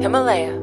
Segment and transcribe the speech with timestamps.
[0.00, 0.58] Himalaya.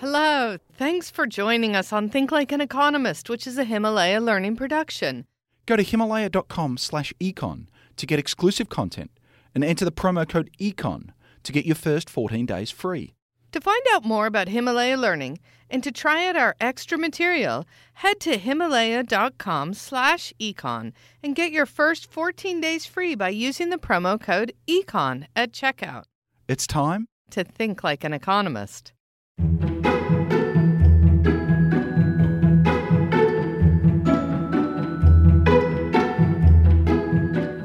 [0.00, 4.54] Hello, thanks for joining us on Think Like an Economist, which is a Himalaya learning
[4.54, 5.26] production.
[5.64, 9.10] Go to himalaya.com slash econ to get exclusive content
[9.54, 11.10] and enter the promo code ECON
[11.42, 13.14] to get your first 14 days free.
[13.52, 15.38] To find out more about Himalaya Learning
[15.70, 17.64] and to try out our extra material,
[17.94, 23.78] head to himalaya.com slash econ and get your first 14 days free by using the
[23.78, 26.04] promo code ECON at checkout.
[26.46, 28.92] It's time To think like an economist.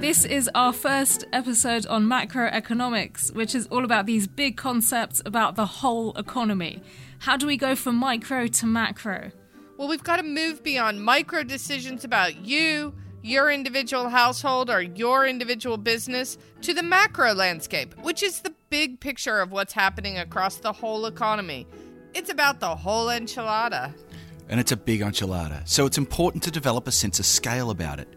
[0.01, 5.55] This is our first episode on macroeconomics, which is all about these big concepts about
[5.55, 6.83] the whole economy.
[7.19, 9.31] How do we go from micro to macro?
[9.77, 15.25] Well, we've got to move beyond micro decisions about you, your individual household, or your
[15.25, 20.55] individual business to the macro landscape, which is the big picture of what's happening across
[20.55, 21.67] the whole economy.
[22.15, 23.93] It's about the whole enchilada.
[24.49, 27.99] and it's a big enchilada, so it's important to develop a sense of scale about
[27.99, 28.07] it.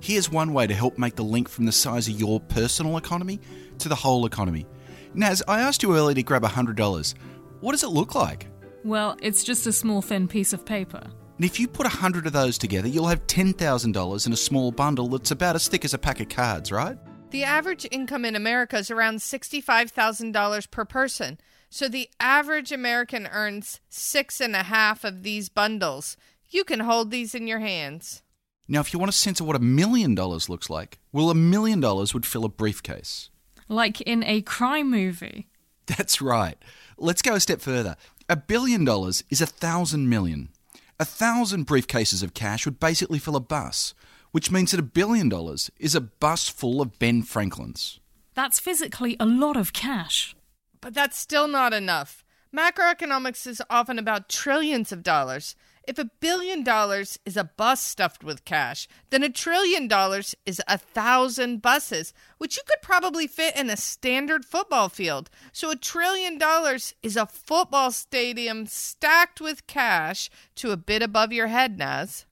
[0.00, 3.40] Here's one way to help make the link from the size of your personal economy
[3.76, 4.64] to the whole economy.
[5.12, 7.14] Naz, I asked you earlier to grab $100.
[7.60, 8.46] What does it look like?
[8.84, 11.02] Well, it's just a small thin piece of paper.
[11.36, 14.72] And if you put a hundred of those together, you'll have $10,000 in a small
[14.72, 16.96] bundle that's about as thick as a pack of cards, right?
[17.30, 21.38] The average income in America is around $65,000 per person.
[21.68, 26.16] So the average American earns six and a half of these bundles.
[26.48, 28.22] You can hold these in your hands.
[28.68, 31.34] Now, if you want a sense of what a million dollars looks like, well, a
[31.34, 33.30] million dollars would fill a briefcase.
[33.68, 35.48] Like in a crime movie.
[35.86, 36.56] That's right.
[36.96, 37.96] Let's go a step further.
[38.28, 40.50] A billion dollars is a thousand million.
[40.98, 43.94] A thousand briefcases of cash would basically fill a bus,
[44.36, 48.00] which means that a billion dollars is a bus full of Ben Franklins.
[48.34, 50.36] That's physically a lot of cash.
[50.82, 52.22] But that's still not enough.
[52.54, 55.56] Macroeconomics is often about trillions of dollars.
[55.88, 60.60] If a billion dollars is a bus stuffed with cash, then a trillion dollars is
[60.68, 65.30] a thousand buses, which you could probably fit in a standard football field.
[65.50, 71.32] So a trillion dollars is a football stadium stacked with cash to a bit above
[71.32, 72.26] your head, Naz.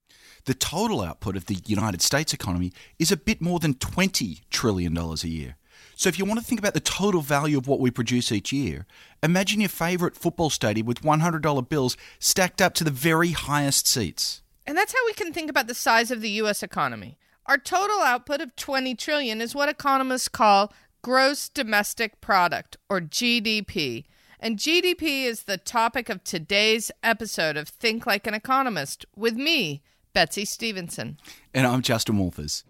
[0.46, 4.96] The total output of the United States economy is a bit more than $20 trillion
[4.96, 5.56] a year.
[5.96, 8.52] So if you want to think about the total value of what we produce each
[8.52, 8.84] year,
[9.22, 14.42] imagine your favourite football stadium with $100 bills stacked up to the very highest seats.
[14.66, 17.16] And that's how we can think about the size of the US economy.
[17.46, 20.72] Our total output of 20 trillion is what economists call
[21.02, 24.04] gross domestic product or GDP.
[24.40, 29.82] And GDP is the topic of today's episode of Think Like an Economist with me,
[30.14, 31.18] Betsy Stevenson.
[31.52, 32.62] And I'm Justin Wolfers.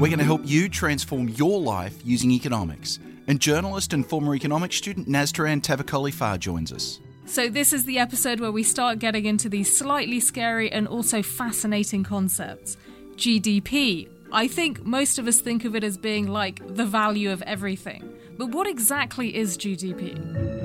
[0.00, 2.98] We're going to help you transform your life using economics.
[3.28, 6.98] And journalist and former economics student Nastaran Tavakoli Far joins us.
[7.26, 11.22] So, this is the episode where we start getting into these slightly scary and also
[11.22, 12.76] fascinating concepts.
[13.14, 14.08] GDP.
[14.32, 18.12] I think most of us think of it as being like the value of everything.
[18.36, 20.61] But what exactly is GDP?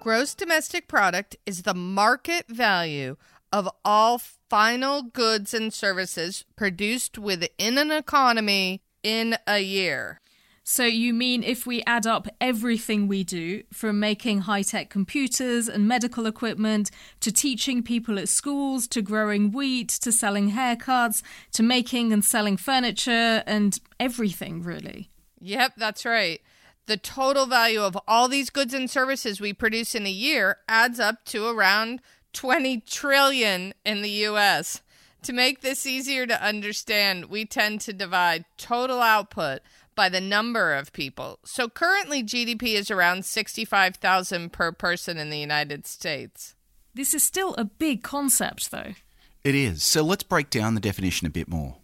[0.00, 3.16] Gross domestic product is the market value
[3.52, 4.16] of all
[4.48, 10.18] final goods and services produced within an economy in a year.
[10.64, 15.68] So, you mean if we add up everything we do, from making high tech computers
[15.68, 16.90] and medical equipment,
[17.20, 21.22] to teaching people at schools, to growing wheat, to selling haircuts,
[21.52, 25.10] to making and selling furniture, and everything really?
[25.40, 26.40] Yep, that's right.
[26.86, 30.98] The total value of all these goods and services we produce in a year adds
[30.98, 32.00] up to around
[32.32, 34.82] 20 trillion in the US.
[35.22, 39.60] To make this easier to understand, we tend to divide total output
[39.94, 41.38] by the number of people.
[41.44, 46.54] So currently GDP is around 65,000 per person in the United States.
[46.94, 48.94] This is still a big concept, though.
[49.44, 49.82] It is.
[49.82, 51.76] So let's break down the definition a bit more.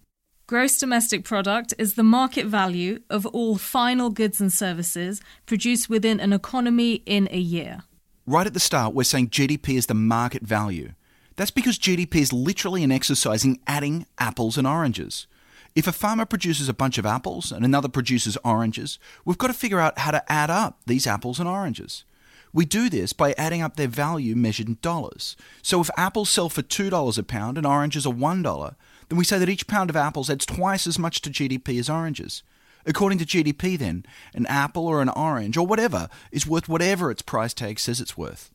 [0.48, 6.20] Gross domestic product is the market value of all final goods and services produced within
[6.20, 7.82] an economy in a year.
[8.28, 10.92] Right at the start, we're saying GDP is the market value.
[11.34, 15.26] That's because GDP is literally an exercise in adding apples and oranges.
[15.74, 19.52] If a farmer produces a bunch of apples and another produces oranges, we've got to
[19.52, 22.04] figure out how to add up these apples and oranges.
[22.52, 25.36] We do this by adding up their value measured in dollars.
[25.60, 28.74] So if apples sell for $2 a pound and oranges are $1,
[29.08, 31.90] then we say that each pound of apples adds twice as much to GDP as
[31.90, 32.42] oranges.
[32.84, 37.22] According to GDP, then, an apple or an orange or whatever is worth whatever its
[37.22, 38.50] price tag says it's worth.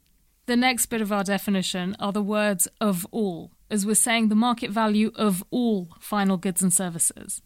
[0.45, 4.36] The next bit of our definition are the words of all, as we're saying the
[4.36, 7.42] market value of all final goods and services.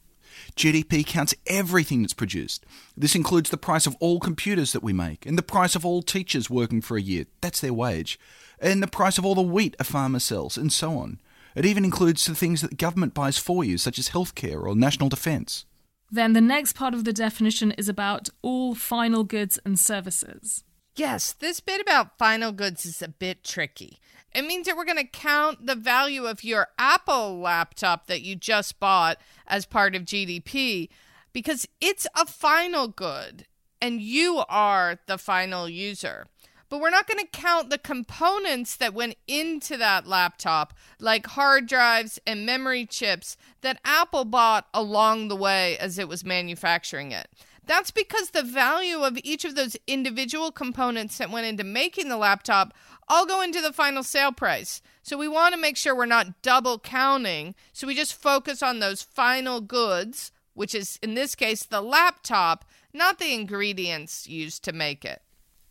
[0.56, 2.66] GDP counts everything that's produced.
[2.96, 6.02] This includes the price of all computers that we make, and the price of all
[6.02, 8.20] teachers working for a year, that's their wage,
[8.60, 11.20] and the price of all the wheat a farmer sells, and so on.
[11.56, 14.76] It even includes the things that the government buys for you, such as healthcare or
[14.76, 15.66] national defence.
[16.12, 20.64] Then the next part of the definition is about all final goods and services.
[20.96, 24.00] Yes, this bit about final goods is a bit tricky.
[24.34, 28.36] It means that we're going to count the value of your Apple laptop that you
[28.36, 29.18] just bought
[29.48, 30.90] as part of GDP
[31.32, 33.46] because it's a final good
[33.82, 36.28] and you are the final user.
[36.70, 41.68] But we're not going to count the components that went into that laptop, like hard
[41.68, 47.28] drives and memory chips that Apple bought along the way as it was manufacturing it.
[47.68, 52.18] That's because the value of each of those individual components that went into making the
[52.18, 52.74] laptop
[53.08, 54.82] all go into the final sale price.
[55.02, 57.56] So we want to make sure we're not double counting.
[57.74, 62.66] So we just focus on those final goods, which is in this case the laptop,
[62.94, 65.22] not the ingredients used to make it.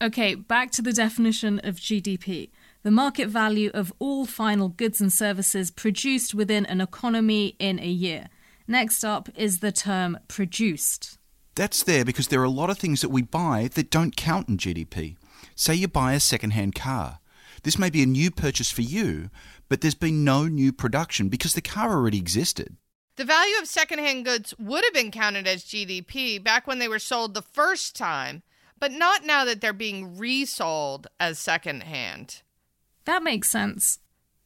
[0.05, 2.51] Okay, back to the definition of GDP.
[2.83, 7.89] The market value of all final goods and services produced within an economy in a
[7.89, 8.29] year.
[8.69, 11.17] Next up is the term produced.
[11.55, 14.47] That's there because there are a lot of things that we buy that don't count
[14.47, 15.17] in GDP.
[15.57, 17.21] Say you buy a second-hand car.
[17.63, 19.31] This may be a new purchase for you,
[19.71, 22.77] but there's been no new production because the car already existed.
[23.17, 26.99] The value of secondhand goods would have been counted as GDP back when they were
[26.99, 28.43] sold the first time,
[28.85, 32.43] but not now that they're being resold as secondhand.
[33.07, 33.99] That makes sense.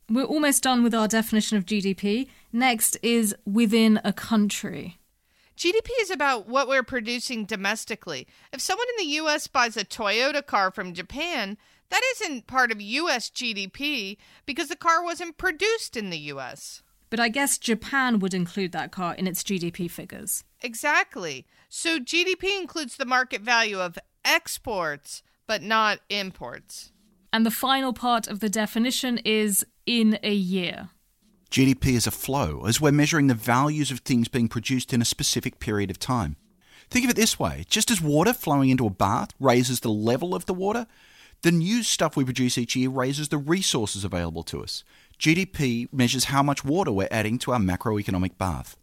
[0.08, 2.28] We're almost done with our definition of GDP.
[2.52, 4.98] Next is within a country.
[5.56, 8.28] GDP is about what we're producing domestically.
[8.52, 11.58] If someone in the US buys a Toyota car from Japan,
[11.88, 16.84] that isn't part of US GDP because the car wasn't produced in the US.
[17.10, 20.44] But I guess Japan would include that car in its GDP figures.
[20.60, 21.44] Exactly.
[21.68, 26.92] So GDP includes the market value of exports, but not imports.
[27.32, 30.90] And the final part of the definition is in a year.
[31.50, 35.06] GDP is a flow, as we're measuring the values of things being produced in a
[35.06, 36.36] specific period of time.
[36.90, 40.34] Think of it this way just as water flowing into a bath raises the level
[40.34, 40.86] of the water,
[41.42, 44.84] the new stuff we produce each year raises the resources available to us.
[45.18, 48.76] GDP measures how much water we're adding to our macroeconomic bath.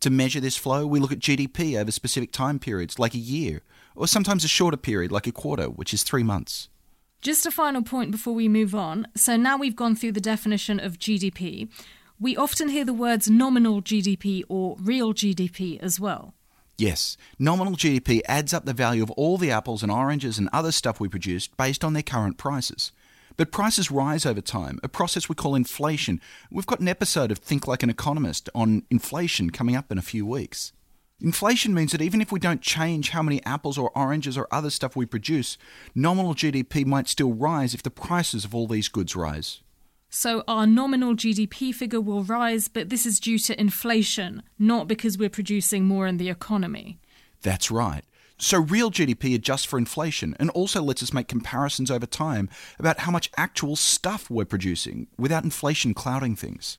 [0.00, 3.62] To measure this flow, we look at GDP over specific time periods, like a year,
[3.94, 6.68] or sometimes a shorter period, like a quarter, which is three months.
[7.20, 9.06] Just a final point before we move on.
[9.14, 11.68] So now we've gone through the definition of GDP.
[12.18, 16.34] We often hear the words nominal GDP or real GDP as well.
[16.78, 20.72] Yes, nominal GDP adds up the value of all the apples and oranges and other
[20.72, 22.90] stuff we produce based on their current prices.
[23.36, 26.22] But prices rise over time, a process we call inflation.
[26.50, 30.02] We've got an episode of Think Like an Economist on inflation coming up in a
[30.02, 30.72] few weeks.
[31.22, 34.70] Inflation means that even if we don't change how many apples or oranges or other
[34.70, 35.58] stuff we produce,
[35.94, 39.60] nominal GDP might still rise if the prices of all these goods rise.
[40.08, 45.18] So our nominal GDP figure will rise, but this is due to inflation, not because
[45.18, 46.98] we're producing more in the economy.
[47.42, 48.02] That's right.
[48.38, 53.00] So real GDP adjusts for inflation and also lets us make comparisons over time about
[53.00, 56.78] how much actual stuff we're producing without inflation clouding things.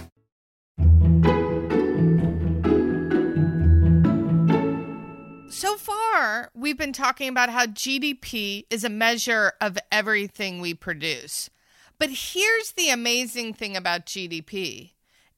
[6.53, 11.49] We've been talking about how GDP is a measure of everything we produce.
[11.97, 14.91] But here's the amazing thing about GDP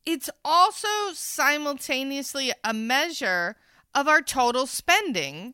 [0.05, 3.55] it's also simultaneously a measure
[3.95, 5.53] of our total spending,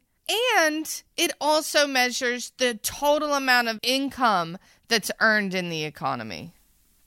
[0.56, 4.58] and it also measures the total amount of income
[4.88, 6.54] that's earned in the economy.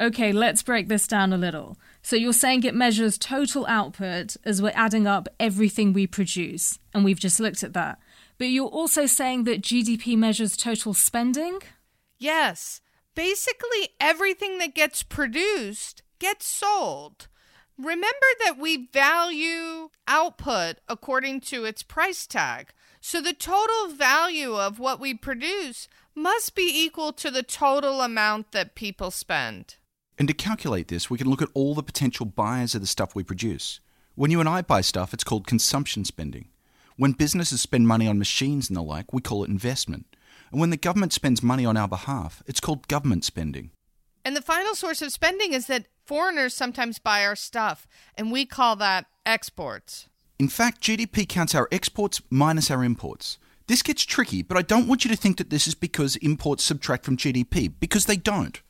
[0.00, 1.76] Okay, let's break this down a little.
[2.02, 7.04] So you're saying it measures total output as we're adding up everything we produce, and
[7.04, 7.99] we've just looked at that.
[8.43, 11.61] But you're also saying that GDP measures total spending?
[12.19, 12.81] Yes.
[13.15, 17.29] Basically, everything that gets produced gets sold.
[17.79, 22.71] Remember that we value output according to its price tag.
[23.01, 28.51] So the total value of what we produce must be equal to the total amount
[28.51, 29.77] that people spend.
[30.19, 33.15] And to calculate this, we can look at all the potential buyers of the stuff
[33.15, 33.79] we produce.
[34.17, 36.49] When you and I buy stuff, it's called consumption spending.
[36.97, 40.07] When businesses spend money on machines and the like, we call it investment.
[40.51, 43.71] And when the government spends money on our behalf, it's called government spending.
[44.25, 48.45] And the final source of spending is that foreigners sometimes buy our stuff, and we
[48.45, 50.09] call that exports.
[50.39, 53.39] In fact, GDP counts our exports minus our imports.
[53.67, 56.65] This gets tricky, but I don't want you to think that this is because imports
[56.65, 58.61] subtract from GDP, because they don't.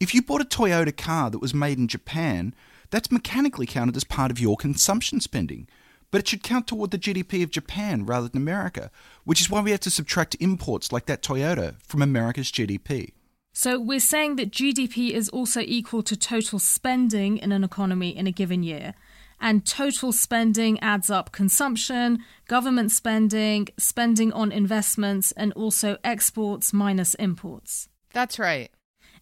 [0.00, 2.54] If you bought a Toyota car that was made in Japan,
[2.90, 5.68] that's mechanically counted as part of your consumption spending.
[6.12, 8.92] But it should count toward the GDP of Japan rather than America,
[9.24, 13.14] which is why we have to subtract imports like that Toyota from America's GDP.
[13.54, 18.26] So we're saying that GDP is also equal to total spending in an economy in
[18.26, 18.94] a given year.
[19.40, 27.14] And total spending adds up consumption, government spending, spending on investments, and also exports minus
[27.14, 27.88] imports.
[28.12, 28.70] That's right.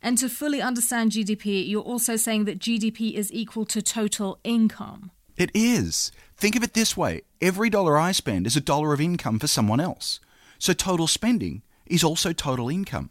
[0.03, 5.13] And to fully understand GDP, you're also saying that GDP is equal to total income.
[5.37, 6.13] It is.
[6.41, 9.47] Think of it this way every dollar I spend is a dollar of income for
[9.47, 10.21] someone else.
[10.59, 13.11] So total spending is also total income.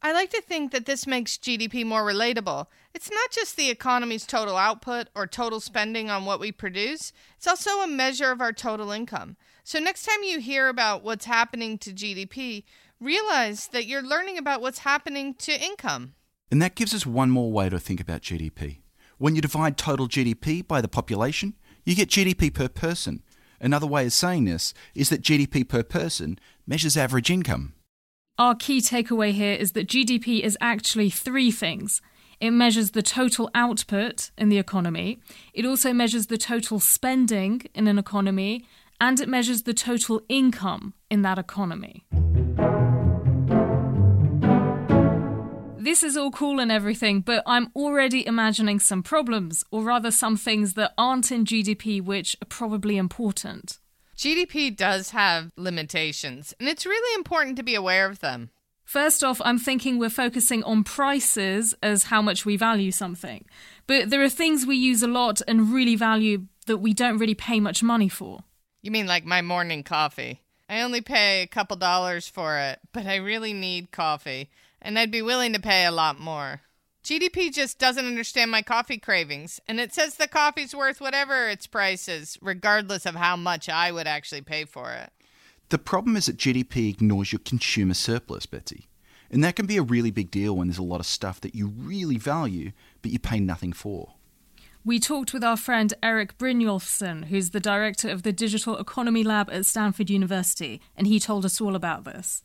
[0.00, 2.68] I like to think that this makes GDP more relatable.
[2.94, 7.46] It's not just the economy's total output or total spending on what we produce, it's
[7.46, 9.36] also a measure of our total income.
[9.64, 12.64] So, next time you hear about what's happening to GDP,
[12.98, 16.14] realize that you're learning about what's happening to income.
[16.50, 18.78] And that gives us one more way to think about GDP.
[19.18, 23.22] When you divide total GDP by the population, you get GDP per person.
[23.60, 27.74] Another way of saying this is that GDP per person measures average income.
[28.38, 32.00] Our key takeaway here is that GDP is actually three things.
[32.40, 35.20] It measures the total output in the economy,
[35.54, 38.66] it also measures the total spending in an economy,
[39.00, 42.04] and it measures the total income in that economy.
[45.82, 50.36] This is all cool and everything, but I'm already imagining some problems, or rather, some
[50.36, 53.80] things that aren't in GDP which are probably important.
[54.16, 58.50] GDP does have limitations, and it's really important to be aware of them.
[58.84, 63.44] First off, I'm thinking we're focusing on prices as how much we value something.
[63.88, 67.34] But there are things we use a lot and really value that we don't really
[67.34, 68.44] pay much money for.
[68.82, 70.42] You mean like my morning coffee?
[70.68, 74.48] I only pay a couple dollars for it, but I really need coffee,
[74.82, 76.60] and I'd be willing to pay a lot more.
[77.02, 81.66] GDP just doesn't understand my coffee cravings, and it says the coffee's worth whatever its
[81.66, 85.10] price is, regardless of how much I would actually pay for it.
[85.70, 88.88] The problem is that GDP ignores your consumer surplus, Betsy.
[89.30, 91.54] And that can be a really big deal when there's a lot of stuff that
[91.54, 94.14] you really value, but you pay nothing for.
[94.84, 99.48] We talked with our friend Eric Brynjolfsson, who's the director of the Digital Economy Lab
[99.50, 102.44] at Stanford University, and he told us all about this.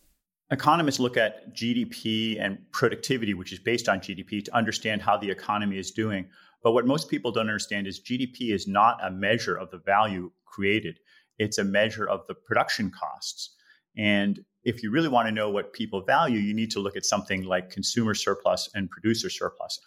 [0.49, 5.29] Economists look at GDP and productivity, which is based on GDP, to understand how the
[5.29, 6.29] economy is doing.
[6.63, 10.31] But what most people don't understand is GDP is not a measure of the value
[10.45, 10.99] created,
[11.37, 13.55] it's a measure of the production costs.
[13.97, 17.05] And if you really want to know what people value, you need to look at
[17.05, 19.79] something like consumer surplus and producer surplus.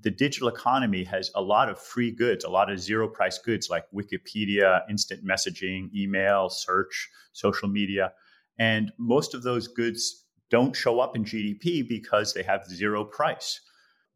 [0.00, 3.68] The digital economy has a lot of free goods, a lot of zero price goods
[3.68, 8.12] like Wikipedia, instant messaging, email, search, social media
[8.58, 13.60] and most of those goods don't show up in GDP because they have zero price.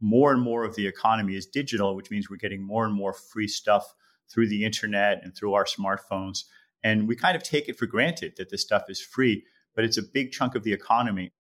[0.00, 3.12] More and more of the economy is digital, which means we're getting more and more
[3.12, 3.94] free stuff
[4.32, 6.44] through the internet and through our smartphones.
[6.84, 9.96] And we kind of take it for granted that this stuff is free, but it's
[9.96, 11.32] a big chunk of the economy.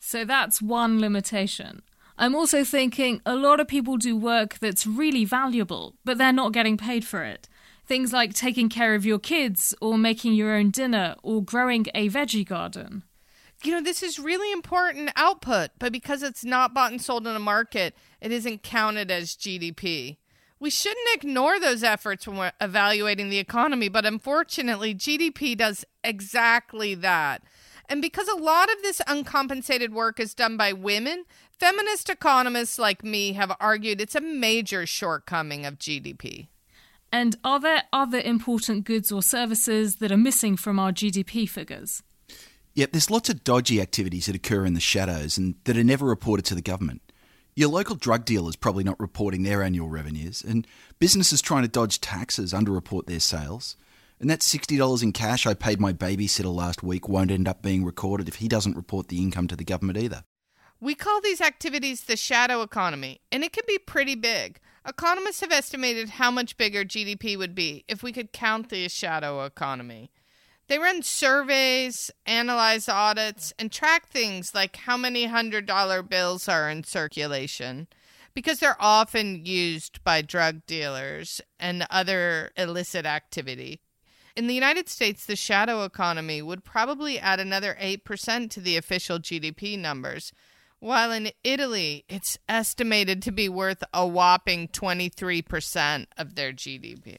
[0.00, 1.82] So that's one limitation.
[2.16, 6.52] I'm also thinking a lot of people do work that's really valuable, but they're not
[6.52, 7.48] getting paid for it.
[7.86, 12.08] Things like taking care of your kids, or making your own dinner, or growing a
[12.08, 13.04] veggie garden.
[13.62, 17.36] you know, this is really important output, but because it's not bought and sold in
[17.36, 20.16] a market, it isn't counted as GDP.
[20.60, 26.94] We shouldn't ignore those efforts when we're evaluating the economy, but unfortunately, GDP does exactly
[26.94, 27.42] that.
[27.88, 31.24] And because a lot of this uncompensated work is done by women,
[31.58, 36.48] feminist economists like me have argued it's a major shortcoming of GDP.
[37.14, 42.02] And are there other important goods or services that are missing from our GDP figures?
[42.74, 46.06] Yep, there's lots of dodgy activities that occur in the shadows and that are never
[46.06, 47.02] reported to the government.
[47.54, 50.66] Your local drug dealer is probably not reporting their annual revenues, and
[50.98, 53.76] businesses trying to dodge taxes underreport their sales.
[54.18, 57.84] And that $60 in cash I paid my babysitter last week won't end up being
[57.84, 60.24] recorded if he doesn't report the income to the government either.
[60.80, 64.58] We call these activities the shadow economy, and it can be pretty big.
[64.86, 69.44] Economists have estimated how much bigger GDP would be if we could count the shadow
[69.44, 70.10] economy.
[70.68, 76.84] They run surveys, analyze audits, and track things like how many $100 bills are in
[76.84, 77.88] circulation
[78.34, 83.80] because they're often used by drug dealers and other illicit activity.
[84.36, 89.18] In the United States, the shadow economy would probably add another 8% to the official
[89.18, 90.32] GDP numbers,
[90.84, 97.16] while in Italy, it's estimated to be worth a whopping 23% of their GDP.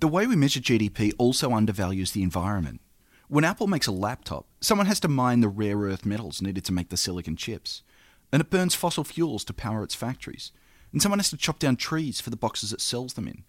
[0.00, 2.80] The way we measure GDP also undervalues the environment.
[3.28, 6.72] When Apple makes a laptop, someone has to mine the rare earth metals needed to
[6.72, 7.84] make the silicon chips.
[8.32, 10.50] And it burns fossil fuels to power its factories.
[10.90, 13.44] And someone has to chop down trees for the boxes it sells them in.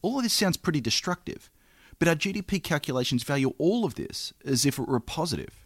[0.00, 1.50] All of this sounds pretty destructive,
[1.98, 5.61] but our GDP calculations value all of this as if it were a positive.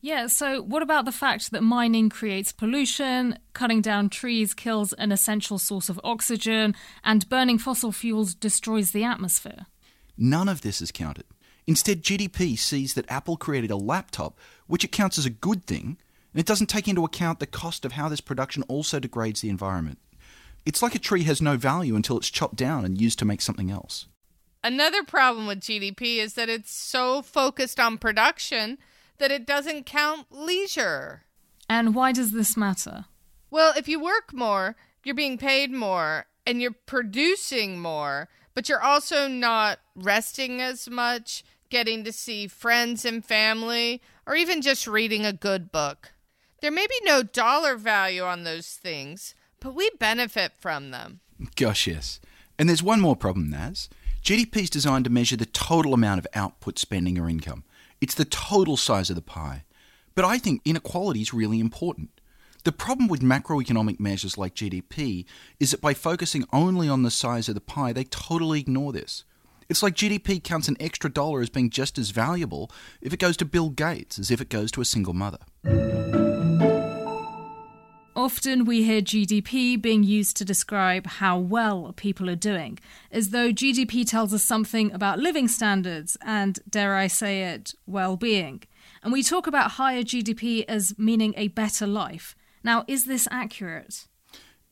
[0.00, 5.10] Yeah, so what about the fact that mining creates pollution, cutting down trees kills an
[5.10, 9.66] essential source of oxygen, and burning fossil fuels destroys the atmosphere?
[10.16, 11.24] None of this is counted.
[11.66, 15.98] Instead, GDP sees that Apple created a laptop, which it counts as a good thing,
[16.32, 19.48] and it doesn't take into account the cost of how this production also degrades the
[19.48, 19.98] environment.
[20.64, 23.40] It's like a tree has no value until it's chopped down and used to make
[23.40, 24.06] something else.
[24.62, 28.78] Another problem with GDP is that it's so focused on production
[29.18, 31.22] that it doesn't count leisure.
[31.68, 33.06] And why does this matter?
[33.50, 38.82] Well, if you work more, you're being paid more and you're producing more, but you're
[38.82, 45.24] also not resting as much, getting to see friends and family, or even just reading
[45.24, 46.12] a good book.
[46.60, 51.20] There may be no dollar value on those things, but we benefit from them.
[51.54, 52.20] Gosh, yes.
[52.58, 53.88] And there's one more problem, Naz.
[54.22, 57.64] GDP is designed to measure the total amount of output spending or income.
[58.06, 59.64] It's the total size of the pie.
[60.14, 62.20] But I think inequality is really important.
[62.62, 65.24] The problem with macroeconomic measures like GDP
[65.58, 69.24] is that by focusing only on the size of the pie, they totally ignore this.
[69.68, 73.36] It's like GDP counts an extra dollar as being just as valuable if it goes
[73.38, 75.38] to Bill Gates as if it goes to a single mother.
[78.26, 82.76] Often we hear GDP being used to describe how well people are doing,
[83.12, 88.16] as though GDP tells us something about living standards and, dare I say it, well
[88.16, 88.64] being.
[89.04, 92.34] And we talk about higher GDP as meaning a better life.
[92.64, 94.08] Now, is this accurate?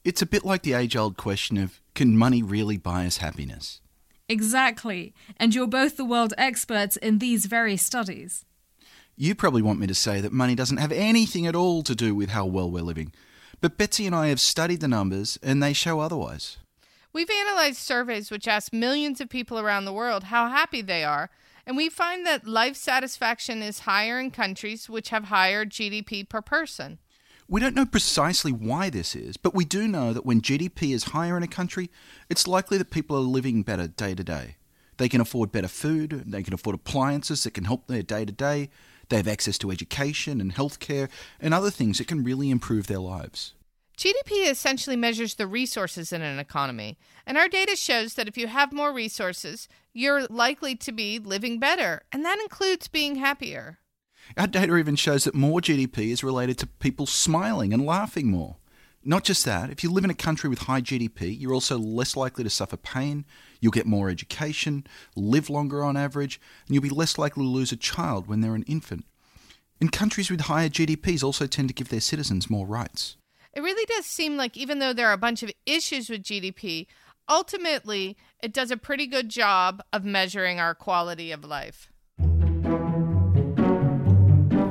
[0.02, 3.80] It's a bit like the age old question of can money really buy us happiness?
[4.28, 5.14] Exactly.
[5.36, 8.44] And you're both the world experts in these very studies.
[9.14, 12.16] You probably want me to say that money doesn't have anything at all to do
[12.16, 13.12] with how well we're living.
[13.64, 16.58] But Betsy and I have studied the numbers and they show otherwise.
[17.14, 21.30] We've analyzed surveys which ask millions of people around the world how happy they are,
[21.66, 26.42] and we find that life satisfaction is higher in countries which have higher GDP per
[26.42, 26.98] person.
[27.48, 31.04] We don't know precisely why this is, but we do know that when GDP is
[31.04, 31.90] higher in a country,
[32.28, 34.56] it's likely that people are living better day to day.
[34.98, 38.32] They can afford better food, they can afford appliances that can help their day to
[38.32, 38.68] day,
[39.08, 41.08] they have access to education and healthcare
[41.40, 43.54] and other things that can really improve their lives.
[43.96, 48.48] GDP essentially measures the resources in an economy, and our data shows that if you
[48.48, 53.78] have more resources, you're likely to be living better, and that includes being happier.
[54.36, 58.56] Our data even shows that more GDP is related to people smiling and laughing more.
[59.06, 62.16] Not just that, if you live in a country with high GDP, you're also less
[62.16, 63.26] likely to suffer pain,
[63.60, 67.70] you'll get more education, live longer on average, and you'll be less likely to lose
[67.70, 69.04] a child when they're an infant.
[69.80, 73.16] And countries with higher GDPs also tend to give their citizens more rights.
[73.52, 76.86] It really does seem like even though there are a bunch of issues with GDP,
[77.28, 81.90] ultimately it does a pretty good job of measuring our quality of life.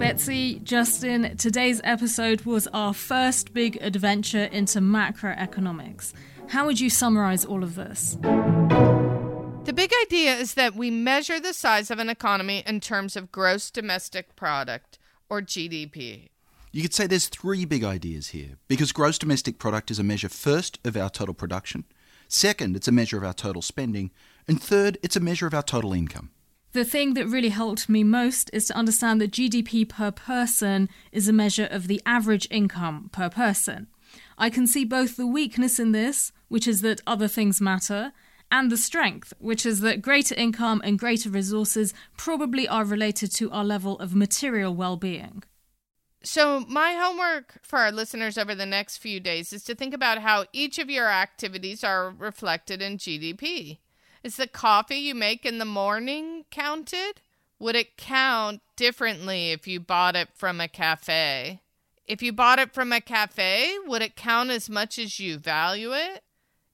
[0.03, 6.11] Betsy, Justin, today's episode was our first big adventure into macroeconomics.
[6.49, 8.17] How would you summarize all of this?
[8.21, 13.31] The big idea is that we measure the size of an economy in terms of
[13.31, 16.27] gross domestic product, or GDP?
[16.73, 20.27] You could say there's three big ideas here because gross domestic product is a measure
[20.27, 21.85] first of our total production,
[22.27, 24.11] second, it's a measure of our total spending,
[24.49, 26.31] and third, it's a measure of our total income.
[26.73, 31.27] The thing that really helped me most is to understand that GDP per person is
[31.27, 33.85] a measure of the average income per person.
[34.39, 38.11] I can see both the weakness in this, which is that other things matter,
[38.51, 43.51] and the strength, which is that greater income and greater resources probably are related to
[43.51, 45.43] our level of material well being.
[46.23, 50.19] So, my homework for our listeners over the next few days is to think about
[50.19, 53.77] how each of your activities are reflected in GDP.
[54.23, 57.19] Is the coffee you make in the morning counted?
[57.59, 61.59] Would it count differently if you bought it from a cafe?
[62.05, 65.93] If you bought it from a cafe, would it count as much as you value
[65.93, 66.23] it?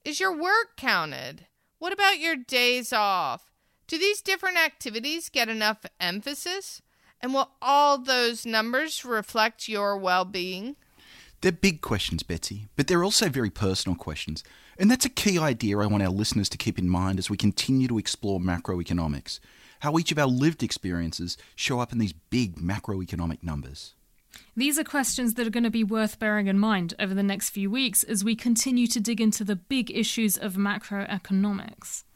[0.06, 1.48] Is your work counted?
[1.80, 3.52] What about your days off?
[3.88, 6.84] Do these different activities get enough emphasis?
[7.20, 10.76] And will all those numbers reflect your well being?
[11.42, 14.44] They're big questions, Betsy, but they're also very personal questions.
[14.80, 17.38] And that's a key idea I want our listeners to keep in mind as we
[17.38, 19.40] continue to explore macroeconomics
[19.80, 23.94] how each of our lived experiences show up in these big macroeconomic numbers.
[24.56, 27.50] These are questions that are going to be worth bearing in mind over the next
[27.50, 32.04] few weeks as we continue to dig into the big issues of macroeconomics.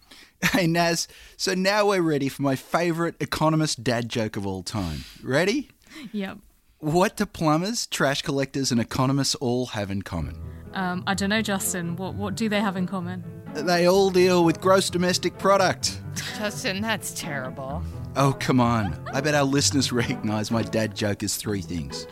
[0.52, 5.06] Hey, Naz, so now we're ready for my favourite economist dad joke of all time.
[5.24, 5.70] Ready?
[6.12, 6.40] Yep.
[6.80, 10.53] What do plumbers, trash collectors, and economists all have in common?
[10.74, 11.96] Um, I don't know, Justin.
[11.96, 13.24] What what do they have in common?
[13.54, 16.00] They all deal with gross domestic product.
[16.38, 17.84] Justin, that's terrible.
[18.16, 18.96] Oh, come on.
[19.14, 22.08] I bet our listeners recognise my dad joke as three things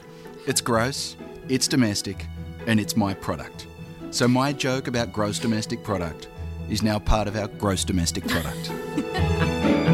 [0.47, 1.15] it's gross,
[1.49, 2.25] it's domestic,
[2.65, 3.67] and it's my product.
[4.09, 6.27] So my joke about gross domestic product
[6.69, 8.71] is now part of our gross domestic product.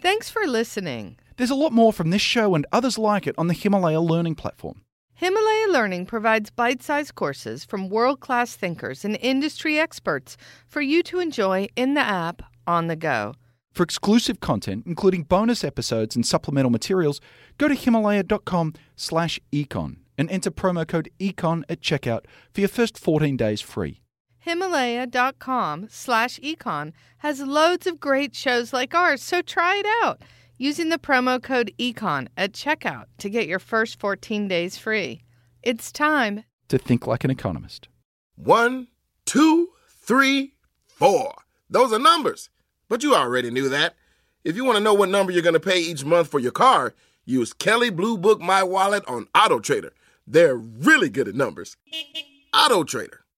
[0.00, 1.16] Thanks for listening.
[1.42, 4.36] There's a lot more from this show and others like it on the Himalaya Learning
[4.36, 4.82] Platform.
[5.14, 10.36] Himalaya Learning provides bite sized courses from world class thinkers and industry experts
[10.68, 13.34] for you to enjoy in the app on the go.
[13.72, 17.20] For exclusive content, including bonus episodes and supplemental materials,
[17.58, 22.96] go to himalaya.com slash econ and enter promo code ECON at checkout for your first
[22.96, 24.00] 14 days free.
[24.38, 30.22] Himalaya.com slash econ has loads of great shows like ours, so try it out
[30.62, 35.24] using the promo code ECON at checkout to get your first 14 days free.
[35.60, 37.88] It's time to think like an economist.
[38.36, 38.86] One,
[39.24, 40.54] two, three,
[40.86, 41.34] four.
[41.68, 42.48] Those are numbers,
[42.88, 43.96] but you already knew that.
[44.44, 46.52] If you want to know what number you're going to pay each month for your
[46.52, 46.94] car,
[47.24, 49.92] use Kelley Blue Book My Wallet on Auto Trader.
[50.28, 51.76] They're really good at numbers.
[52.54, 53.21] Auto Trader.